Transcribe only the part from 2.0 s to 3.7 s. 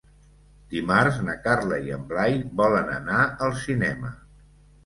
Blai volen anar al